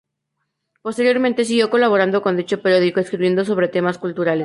[0.81, 4.39] Posteriormente siguió colaborando con dicho periódico, escribiendo sobre temas culturales.